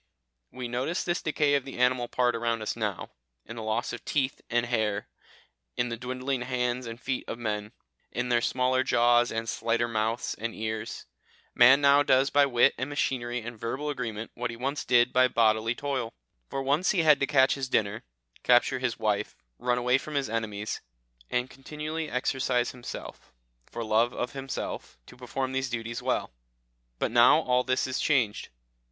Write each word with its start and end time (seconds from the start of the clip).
We 0.49 0.67
notice 0.67 1.03
this 1.03 1.21
decay 1.21 1.53
of 1.53 1.63
the 1.63 1.77
animal 1.77 2.07
part 2.07 2.35
around 2.35 2.63
us 2.63 2.75
now, 2.75 3.11
in 3.45 3.55
the 3.55 3.61
loss 3.61 3.93
of 3.93 4.03
teeth 4.03 4.41
and 4.49 4.65
hair, 4.65 5.07
in 5.77 5.89
the 5.89 5.95
dwindling 5.95 6.41
hands 6.41 6.87
and 6.87 6.99
feet 6.99 7.23
of 7.27 7.37
men, 7.37 7.71
in 8.11 8.29
their 8.29 8.41
smaller 8.41 8.83
jaws, 8.83 9.31
and 9.31 9.47
slighter 9.47 9.87
mouths 9.87 10.33
and 10.39 10.55
ears. 10.55 11.05
Man 11.53 11.81
now 11.81 12.01
does 12.01 12.31
by 12.31 12.47
wit 12.47 12.73
and 12.79 12.89
machinery 12.89 13.41
and 13.41 13.59
verbal 13.59 13.91
agreement 13.91 14.31
what 14.33 14.49
he 14.49 14.55
once 14.57 14.83
did 14.85 15.13
by 15.13 15.27
bodily 15.27 15.75
toil; 15.75 16.15
for 16.49 16.63
once 16.63 16.89
he 16.89 17.03
had 17.03 17.19
to 17.19 17.27
catch 17.27 17.53
his 17.53 17.69
dinner, 17.69 18.03
capture 18.41 18.79
his 18.79 18.97
wife, 18.97 19.35
run 19.59 19.77
away 19.77 19.99
from 19.99 20.15
his 20.15 20.31
enemies, 20.31 20.81
and 21.29 21.51
continually 21.51 22.09
exercise 22.09 22.71
himself, 22.71 23.31
for 23.67 23.83
love 23.83 24.15
of 24.15 24.33
himself, 24.33 24.97
to 25.05 25.15
perform 25.15 25.51
these 25.51 25.69
duties 25.69 26.01
well. 26.01 26.31
But 26.97 27.11
now 27.11 27.39
all 27.41 27.63
this 27.63 27.85
is 27.85 27.99
changed. 27.99 28.49